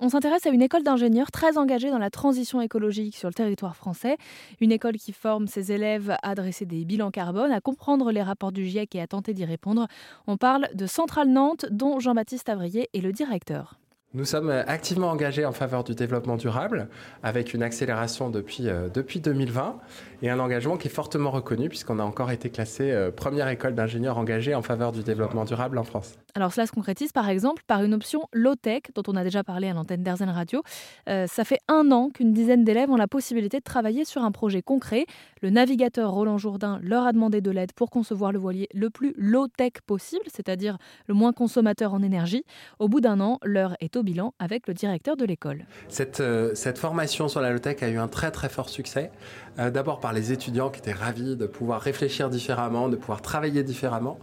On 0.00 0.08
s'intéresse 0.08 0.44
à 0.46 0.50
une 0.50 0.62
école 0.62 0.82
d'ingénieurs 0.82 1.30
très 1.30 1.56
engagée 1.56 1.88
dans 1.88 1.98
la 1.98 2.10
transition 2.10 2.60
écologique 2.60 3.16
sur 3.16 3.28
le 3.28 3.34
territoire 3.34 3.76
français. 3.76 4.16
Une 4.60 4.72
école 4.72 4.96
qui 4.96 5.12
forme 5.12 5.46
ses 5.46 5.70
élèves 5.70 6.16
à 6.22 6.34
dresser 6.34 6.66
des 6.66 6.84
bilans 6.84 7.12
carbone, 7.12 7.52
à 7.52 7.60
comprendre 7.60 8.10
les 8.10 8.22
rapports 8.22 8.50
du 8.50 8.66
GIEC 8.66 8.96
et 8.96 9.00
à 9.00 9.06
tenter 9.06 9.34
d'y 9.34 9.44
répondre. 9.44 9.86
On 10.26 10.36
parle 10.36 10.68
de 10.74 10.86
Centrale 10.86 11.28
Nantes, 11.28 11.66
dont 11.70 12.00
Jean-Baptiste 12.00 12.48
Avrier 12.48 12.88
est 12.92 13.00
le 13.00 13.12
directeur. 13.12 13.78
Nous 14.16 14.24
sommes 14.24 14.50
activement 14.50 15.10
engagés 15.10 15.44
en 15.44 15.50
faveur 15.50 15.82
du 15.82 15.96
développement 15.96 16.36
durable 16.36 16.86
avec 17.24 17.52
une 17.52 17.64
accélération 17.64 18.30
depuis, 18.30 18.68
euh, 18.68 18.88
depuis 18.88 19.18
2020 19.18 19.76
et 20.22 20.30
un 20.30 20.38
engagement 20.38 20.76
qui 20.76 20.86
est 20.86 20.90
fortement 20.90 21.32
reconnu 21.32 21.68
puisqu'on 21.68 21.98
a 21.98 22.04
encore 22.04 22.30
été 22.30 22.48
classé 22.48 22.92
euh, 22.92 23.10
première 23.10 23.48
école 23.48 23.74
d'ingénieurs 23.74 24.16
engagée 24.16 24.54
en 24.54 24.62
faveur 24.62 24.92
du 24.92 25.02
développement 25.02 25.44
durable 25.44 25.78
en 25.78 25.82
France. 25.82 26.14
Alors 26.36 26.52
cela 26.52 26.68
se 26.68 26.72
concrétise 26.72 27.10
par 27.10 27.28
exemple 27.28 27.64
par 27.66 27.82
une 27.82 27.92
option 27.92 28.28
low-tech 28.32 28.82
dont 28.94 29.02
on 29.08 29.16
a 29.16 29.24
déjà 29.24 29.42
parlé 29.42 29.68
à 29.68 29.72
l'antenne 29.72 30.04
d'Airzen 30.04 30.28
Radio. 30.28 30.62
Euh, 31.08 31.26
ça 31.26 31.42
fait 31.42 31.58
un 31.66 31.90
an 31.90 32.10
qu'une 32.10 32.32
dizaine 32.32 32.62
d'élèves 32.62 32.90
ont 32.90 32.96
la 32.96 33.08
possibilité 33.08 33.58
de 33.58 33.64
travailler 33.64 34.04
sur 34.04 34.22
un 34.22 34.30
projet 34.30 34.62
concret. 34.62 35.06
Le 35.42 35.50
navigateur 35.50 36.12
Roland 36.12 36.38
Jourdain 36.38 36.78
leur 36.84 37.04
a 37.04 37.12
demandé 37.12 37.40
de 37.40 37.50
l'aide 37.50 37.72
pour 37.72 37.90
concevoir 37.90 38.30
le 38.30 38.38
voilier 38.38 38.68
le 38.72 38.90
plus 38.90 39.12
low-tech 39.16 39.72
possible, 39.84 40.24
c'est-à-dire 40.32 40.78
le 41.08 41.14
moins 41.14 41.32
consommateur 41.32 41.94
en 41.94 42.02
énergie. 42.02 42.44
Au 42.78 42.88
bout 42.88 43.00
d'un 43.00 43.18
an, 43.18 43.40
l'heure 43.42 43.76
est 43.80 43.96
bilan 44.04 44.34
avec 44.38 44.68
le 44.68 44.74
directeur 44.74 45.16
de 45.16 45.24
l'école. 45.24 45.66
Cette, 45.88 46.20
euh, 46.20 46.54
cette 46.54 46.78
formation 46.78 47.28
sur 47.28 47.40
la 47.40 47.50
low-tech 47.50 47.82
a 47.82 47.88
eu 47.88 47.98
un 47.98 48.08
très 48.08 48.30
très 48.30 48.48
fort 48.48 48.68
succès. 48.68 49.10
Euh, 49.58 49.70
d'abord 49.70 50.00
par 50.00 50.12
les 50.12 50.32
étudiants 50.32 50.70
qui 50.70 50.80
étaient 50.80 50.92
ravis 50.92 51.36
de 51.36 51.46
pouvoir 51.46 51.80
réfléchir 51.80 52.28
différemment, 52.28 52.88
de 52.88 52.96
pouvoir 52.96 53.22
travailler 53.22 53.62
différemment, 53.62 54.18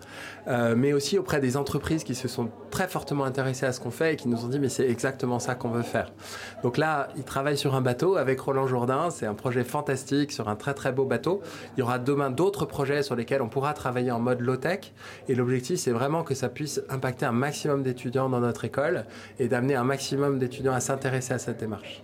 euh, 0.48 0.76
mais 0.76 0.94
aussi 0.94 1.17
auprès 1.17 1.40
des 1.40 1.55
entreprises 1.55 2.04
qui 2.04 2.16
se 2.16 2.27
sont 2.27 2.49
très 2.71 2.88
fortement 2.88 3.25
intéressées 3.25 3.67
à 3.67 3.73
ce 3.73 3.80
qu'on 3.80 3.91
fait 3.91 4.13
et 4.13 4.16
qui 4.16 4.27
nous 4.27 4.43
ont 4.43 4.48
dit 4.48 4.59
mais 4.59 4.70
c'est 4.70 4.89
exactement 4.89 5.38
ça 5.38 5.53
qu'on 5.53 5.70
veut 5.70 5.84
faire. 5.84 6.12
Donc 6.63 6.77
là, 6.77 7.09
ils 7.17 7.23
travaillent 7.23 7.57
sur 7.57 7.75
un 7.75 7.81
bateau 7.81 8.16
avec 8.16 8.39
Roland 8.39 8.66
Jourdain, 8.66 9.12
c'est 9.12 9.27
un 9.27 9.35
projet 9.35 9.63
fantastique 9.63 10.32
sur 10.32 10.49
un 10.49 10.55
très 10.55 10.73
très 10.73 10.91
beau 10.91 11.05
bateau. 11.05 11.41
Il 11.76 11.82
y 11.82 11.84
aura 11.84 11.99
demain 11.99 12.32
d'autres 12.32 12.65
projets 12.65 13.04
sur 13.04 13.15
lesquels 13.15 13.43
on 13.43 13.49
pourra 13.49 13.73
travailler 13.73 14.12
en 14.12 14.20
mode 14.20 14.41
low-tech 14.41 14.93
et 15.27 15.35
l'objectif 15.35 15.79
c'est 15.79 15.91
vraiment 15.91 16.23
que 16.23 16.34
ça 16.34 16.49
puisse 16.49 16.82
impacter 16.90 17.26
un 17.26 17.32
maximum 17.32 17.84
d'étudiants 17.84 18.29
dans 18.29 18.40
notre 18.40 18.65
école 18.65 19.05
et 19.38 19.48
d'amener 19.48 19.76
un 19.76 19.84
maximum 19.84 20.40
d'étudiants 20.40 20.73
à 20.73 20.79
s'intéresser 20.79 21.34
à 21.34 21.40
cette 21.40 21.60
démarche. 21.60 22.01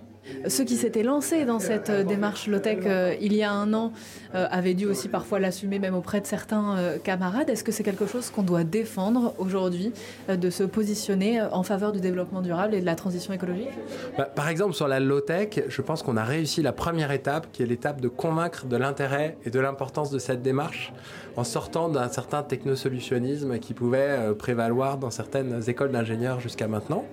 Ceux 0.47 0.63
qui 0.63 0.75
s'étaient 0.75 1.03
lancés 1.03 1.45
dans 1.45 1.59
cette 1.59 1.89
euh, 1.89 2.03
démarche 2.03 2.47
low-tech 2.47 2.79
euh, 2.85 3.15
il 3.21 3.33
y 3.33 3.43
a 3.43 3.51
un 3.51 3.73
an 3.73 3.91
euh, 4.35 4.47
avaient 4.49 4.73
dû 4.73 4.85
aussi 4.85 5.09
parfois 5.09 5.39
l'assumer 5.39 5.79
même 5.79 5.95
auprès 5.95 6.21
de 6.21 6.25
certains 6.25 6.75
camarades. 7.03 7.49
Est-ce 7.49 7.63
que 7.63 7.71
c'est 7.71 7.83
quelque 7.83 8.05
chose 8.05 8.29
qu'on 8.29 8.43
doit 8.43 8.63
défendre 8.63 9.33
aujourd'hui, 9.37 9.91
de 10.29 10.49
se 10.49 10.63
positionner 10.63 11.41
en 11.41 11.63
faveur 11.63 11.91
du 11.91 11.99
développement 11.99 12.41
durable 12.41 12.75
et 12.75 12.81
de 12.81 12.85
la 12.85 12.95
transition 12.95 13.33
écologique? 13.33 13.69
Bah, 14.17 14.25
Par 14.25 14.49
exemple, 14.49 14.73
sur 14.73 14.87
la 14.87 14.99
low-tech, 14.99 15.63
je 15.67 15.81
pense 15.81 16.03
qu'on 16.03 16.17
a 16.17 16.23
réussi 16.23 16.61
la 16.61 16.73
première 16.73 17.11
étape, 17.11 17.47
qui 17.51 17.63
est 17.63 17.65
l'étape 17.65 18.01
de 18.01 18.07
convaincre 18.07 18.65
de 18.65 18.75
l'intérêt 18.75 19.37
et 19.45 19.49
de 19.49 19.59
l'importance 19.59 20.11
de 20.11 20.19
cette 20.19 20.41
démarche, 20.41 20.93
en 21.35 21.43
sortant 21.43 21.89
d'un 21.89 22.09
certain 22.09 22.43
technosolutionnisme 22.43 23.59
qui 23.59 23.73
pouvait 23.73 24.33
prévaloir 24.37 24.97
dans 24.97 25.11
certaines 25.11 25.61
écoles 25.67 25.91
d'ingénieurs 25.91 26.39
jusqu'à 26.39 26.67
maintenant. 26.67 27.05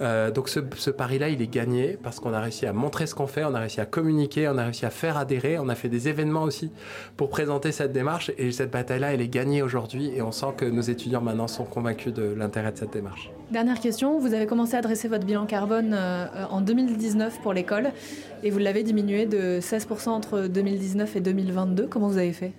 Euh, 0.00 0.30
donc 0.30 0.48
ce, 0.48 0.60
ce 0.76 0.90
pari-là, 0.90 1.28
il 1.28 1.40
est 1.42 1.52
gagné 1.52 1.98
parce 2.02 2.20
qu'on 2.20 2.32
a 2.32 2.40
réussi 2.40 2.66
à 2.66 2.72
montrer 2.72 3.06
ce 3.06 3.14
qu'on 3.14 3.26
fait, 3.26 3.44
on 3.44 3.54
a 3.54 3.60
réussi 3.60 3.80
à 3.80 3.86
communiquer, 3.86 4.48
on 4.48 4.58
a 4.58 4.64
réussi 4.64 4.86
à 4.86 4.90
faire 4.90 5.16
adhérer, 5.16 5.58
on 5.58 5.68
a 5.68 5.74
fait 5.74 5.88
des 5.88 6.08
événements 6.08 6.42
aussi 6.42 6.70
pour 7.16 7.28
présenter 7.28 7.72
cette 7.72 7.92
démarche. 7.92 8.30
Et 8.38 8.52
cette 8.52 8.70
bataille-là, 8.70 9.14
elle 9.14 9.20
est 9.20 9.28
gagnée 9.28 9.62
aujourd'hui 9.62 10.10
et 10.14 10.22
on 10.22 10.32
sent 10.32 10.54
que 10.56 10.64
nos 10.64 10.82
étudiants 10.82 11.20
maintenant 11.20 11.48
sont 11.48 11.64
convaincus 11.64 12.12
de 12.12 12.34
l'intérêt 12.36 12.72
de 12.72 12.78
cette 12.78 12.92
démarche. 12.92 13.30
Dernière 13.50 13.80
question, 13.80 14.18
vous 14.18 14.34
avez 14.34 14.46
commencé 14.46 14.76
à 14.76 14.80
dresser 14.80 15.08
votre 15.08 15.26
bilan 15.26 15.46
carbone 15.46 15.94
euh, 15.94 16.26
en 16.50 16.60
2019 16.60 17.40
pour 17.40 17.52
l'école 17.52 17.92
et 18.42 18.50
vous 18.50 18.58
l'avez 18.58 18.82
diminué 18.82 19.26
de 19.26 19.60
16% 19.60 20.10
entre 20.10 20.46
2019 20.48 21.16
et 21.16 21.20
2022. 21.20 21.86
Comment 21.86 22.08
vous 22.08 22.18
avez 22.18 22.32
fait? 22.32 22.52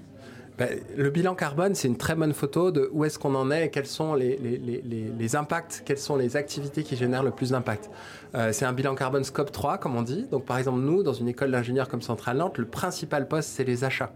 Ben, 0.57 0.79
le 0.95 1.09
bilan 1.09 1.35
carbone, 1.35 1.75
c'est 1.75 1.89
une 1.89 1.97
très 1.97 2.15
bonne 2.15 2.33
photo 2.33 2.71
de 2.71 2.89
où 2.93 3.03
est-ce 3.03 3.19
qu'on 3.19 3.35
en 3.35 3.51
est 3.51 3.65
et 3.65 3.69
quels 3.69 3.87
sont 3.87 4.15
les, 4.15 5.35
impacts, 5.35 5.83
quelles 5.85 5.97
sont 5.97 6.15
les 6.15 6.37
activités 6.37 6.83
qui 6.83 6.95
génèrent 6.95 7.23
le 7.23 7.31
plus 7.31 7.51
d'impact. 7.51 7.89
Euh, 8.35 8.53
c'est 8.53 8.65
un 8.65 8.71
bilan 8.71 8.95
carbone 8.95 9.25
scope 9.25 9.51
3, 9.51 9.77
comme 9.79 9.95
on 9.95 10.01
dit. 10.01 10.27
Donc, 10.31 10.45
par 10.45 10.57
exemple, 10.57 10.79
nous, 10.79 11.03
dans 11.03 11.13
une 11.13 11.27
école 11.27 11.51
d'ingénieurs 11.51 11.89
comme 11.89 12.01
Centrale 12.01 12.37
Nantes, 12.37 12.57
le 12.57 12.65
principal 12.65 13.27
poste, 13.27 13.49
c'est 13.49 13.65
les 13.65 13.83
achats. 13.83 14.13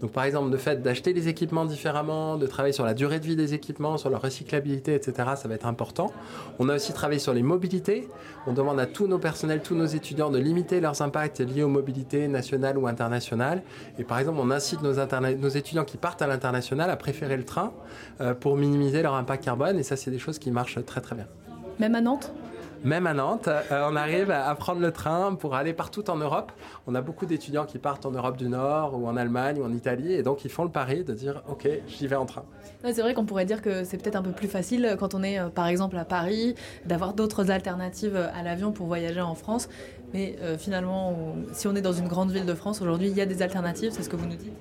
Donc 0.00 0.12
par 0.12 0.24
exemple, 0.24 0.50
le 0.50 0.58
fait 0.58 0.82
d'acheter 0.82 1.12
les 1.12 1.28
équipements 1.28 1.64
différemment, 1.64 2.36
de 2.36 2.46
travailler 2.46 2.72
sur 2.72 2.84
la 2.84 2.94
durée 2.94 3.18
de 3.18 3.26
vie 3.26 3.36
des 3.36 3.54
équipements, 3.54 3.96
sur 3.96 4.10
leur 4.10 4.22
recyclabilité, 4.22 4.94
etc., 4.94 5.30
ça 5.36 5.48
va 5.48 5.54
être 5.54 5.66
important. 5.66 6.12
On 6.58 6.68
a 6.68 6.76
aussi 6.76 6.92
travaillé 6.92 7.18
sur 7.18 7.32
les 7.32 7.42
mobilités. 7.42 8.08
On 8.46 8.52
demande 8.52 8.78
à 8.78 8.86
tous 8.86 9.06
nos 9.06 9.18
personnels, 9.18 9.62
tous 9.62 9.74
nos 9.74 9.86
étudiants 9.86 10.30
de 10.30 10.38
limiter 10.38 10.80
leurs 10.80 11.00
impacts 11.02 11.40
liés 11.40 11.62
aux 11.62 11.68
mobilités 11.68 12.28
nationales 12.28 12.78
ou 12.78 12.86
internationales. 12.86 13.62
Et 13.98 14.04
par 14.04 14.18
exemple, 14.18 14.38
on 14.40 14.50
incite 14.50 14.82
nos 14.82 15.48
étudiants 15.48 15.75
qui 15.84 15.96
partent 15.96 16.22
à 16.22 16.26
l'international 16.26 16.90
à 16.90 16.96
préférer 16.96 17.36
le 17.36 17.44
train 17.44 17.72
euh, 18.20 18.34
pour 18.34 18.56
minimiser 18.56 19.02
leur 19.02 19.14
impact 19.14 19.44
carbone. 19.44 19.78
Et 19.78 19.82
ça, 19.82 19.96
c'est 19.96 20.10
des 20.10 20.18
choses 20.18 20.38
qui 20.38 20.50
marchent 20.50 20.84
très 20.84 21.00
très 21.00 21.14
bien. 21.14 21.26
Même 21.78 21.94
à 21.94 22.00
Nantes? 22.00 22.32
Même 22.84 23.06
à 23.06 23.14
Nantes, 23.14 23.48
euh, 23.48 23.88
on 23.90 23.96
arrive 23.96 24.30
à, 24.30 24.54
prendre 24.54 24.80
le 24.80 24.92
train 24.92 25.34
pour 25.34 25.54
aller 25.54 25.72
partout 25.72 26.08
en 26.10 26.16
Europe. 26.16 26.52
On 26.86 26.94
a 26.94 27.00
beaucoup 27.00 27.26
d'étudiants 27.26 27.64
qui 27.64 27.78
partent 27.78 28.06
en 28.06 28.10
Europe 28.10 28.36
du 28.36 28.48
Nord 28.48 28.98
ou 28.98 29.06
en 29.06 29.16
Allemagne 29.16 29.58
ou 29.60 29.64
en 29.64 29.72
Italie 29.72 30.12
et 30.12 30.22
donc 30.22 30.44
ils 30.44 30.50
font 30.50 30.62
le 30.62 30.70
pari 30.70 31.02
de 31.02 31.12
dire 31.12 31.42
ok, 31.48 31.68
j'y 31.88 32.06
vais 32.06 32.16
en 32.16 32.26
train. 32.26 32.44
c'est 32.84 33.00
vrai 33.00 33.14
qu'on 33.14 33.24
pourrait 33.24 33.44
dire 33.44 33.62
que 33.62 33.84
c'est 33.84 33.96
peut-être 33.96 34.16
un 34.16 34.22
peu 34.22 34.30
plus 34.30 34.48
facile 34.48 34.96
quand 35.00 35.14
on 35.14 35.22
est 35.22 35.38
euh, 35.38 35.48
par 35.48 35.66
exemple 35.66 35.96
à 35.96 36.04
Paris 36.04 36.54
d'avoir 36.84 37.14
d'autres 37.14 37.50
alternatives 37.50 38.16
à 38.16 38.42
l'avion 38.42 38.72
pour 38.72 38.86
voyager 38.86 39.20
en 39.20 39.34
France. 39.34 39.68
Mais 40.14 40.36
euh, 40.40 40.56
finalement, 40.56 41.34
si 41.52 41.66
on 41.66 41.74
est 41.74 41.82
dans 41.82 41.92
une 41.92 42.08
grande 42.08 42.30
ville 42.30 42.46
de 42.46 42.54
France 42.54 42.80
aujourd'hui, 42.80 43.08
il 43.08 43.16
y 43.16 43.20
a 43.20 43.26
des 43.26 43.42
alternatives, 43.42 43.90
c'est 43.92 44.02
ce 44.02 44.08
que 44.08 44.16
vous 44.16 44.26
nous 44.26 44.36
dites? 44.36 44.54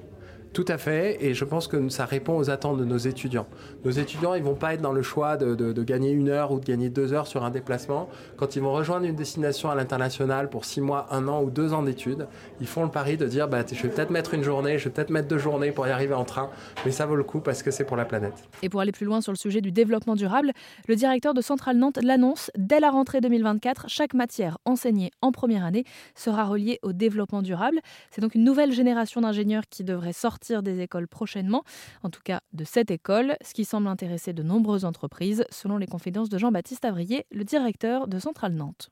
Tout 0.55 0.65
à 0.69 0.77
fait, 0.77 1.17
et 1.21 1.33
je 1.33 1.43
pense 1.43 1.67
que 1.67 1.89
ça 1.89 2.05
répond 2.05 2.37
aux 2.37 2.49
attentes 2.49 2.77
de 2.77 2.85
nos 2.85 2.97
étudiants. 2.97 3.45
Nos 3.83 3.91
étudiants, 3.91 4.35
ils 4.35 4.41
vont 4.41 4.55
pas 4.55 4.73
être 4.73 4.81
dans 4.81 4.93
le 4.93 5.01
choix 5.01 5.35
de, 5.35 5.83
gagner 5.83 6.11
une 6.11 6.29
heure 6.29 6.53
ou 6.53 6.61
de 6.61 6.65
gagner 6.65 6.89
deux 6.89 7.11
heures 7.11 7.27
sur 7.27 7.43
un 7.43 7.49
déplacement. 7.49 8.07
Quand 8.37 8.55
ils 8.55 8.61
vont 8.61 8.71
rejoindre 8.71 9.05
une 9.05 9.17
destination 9.17 9.69
à 9.69 9.75
l'international 9.75 10.49
pour 10.49 10.63
six 10.63 10.79
mois, 10.79 11.07
un 11.11 11.27
an 11.27 11.43
ou 11.43 11.49
deux 11.49 11.73
ans 11.73 11.83
d'études, 11.83 12.27
ils 12.61 12.67
font 12.67 12.85
le 12.85 12.89
pari 12.89 13.17
de 13.17 13.27
dire, 13.27 13.49
bah, 13.49 13.65
je 13.69 13.81
vais 13.81 13.89
peut-être 13.89 14.11
mettre 14.11 14.33
une 14.33 14.43
journée, 14.43 14.79
je 14.79 14.85
vais 14.85 14.91
peut-être 14.91 15.09
mettre 15.09 15.27
deux 15.27 15.37
journées 15.37 15.73
pour 15.73 15.87
y 15.87 15.91
arriver 15.91 16.13
en 16.13 16.23
train, 16.23 16.49
mais 16.85 16.91
ça 16.91 17.05
vaut 17.05 17.17
le 17.17 17.25
coup 17.25 17.41
parce 17.41 17.61
que 17.61 17.69
c'est 17.69 17.83
pour 17.83 17.97
la 17.97 18.05
planète. 18.05 18.47
Et 18.61 18.69
pour 18.69 18.79
aller 18.79 18.93
plus 18.93 19.05
loin 19.05 19.19
sur 19.19 19.33
le 19.33 19.37
sujet 19.37 19.59
du 19.59 19.73
développement 19.73 20.15
durable, 20.15 20.53
le 20.87 20.95
directeur 20.95 21.33
de 21.33 21.41
Centrale 21.41 21.75
Nantes 21.75 21.99
l'annonce, 22.01 22.49
dès 22.57 22.79
la 22.79 22.91
rentrée 22.91 23.19
2024, 23.19 23.89
chaque 23.89 24.13
matière 24.13 24.57
enseignée 24.63 25.11
en 25.21 25.33
première 25.33 25.65
année 25.65 25.83
sera 26.15 26.45
reliée 26.45 26.79
au 26.81 26.93
développement 26.93 27.41
durable. 27.41 27.81
C'est 28.09 28.21
donc 28.21 28.35
une 28.35 28.45
nouvelle 28.45 28.71
génération 28.71 29.19
d'ingénieurs 29.19 29.63
qui 29.69 29.83
devrait 29.83 30.13
des 30.63 30.81
écoles 30.81 31.07
prochainement, 31.07 31.63
en 32.03 32.09
tout 32.09 32.21
cas 32.23 32.41
de 32.53 32.63
cette 32.63 32.91
école, 32.91 33.35
ce 33.43 33.53
qui 33.53 33.65
semble 33.65 33.87
intéresser 33.87 34.33
de 34.33 34.43
nombreuses 34.43 34.85
entreprises, 34.85 35.45
selon 35.49 35.77
les 35.77 35.87
confidences 35.87 36.29
de 36.29 36.37
Jean-Baptiste 36.37 36.85
Avrier, 36.85 37.25
le 37.31 37.43
directeur 37.43 38.07
de 38.07 38.19
Centrale 38.19 38.53
Nantes. 38.53 38.91